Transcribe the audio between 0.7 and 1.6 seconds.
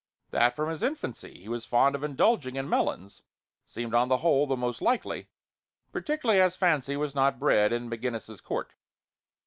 infancy he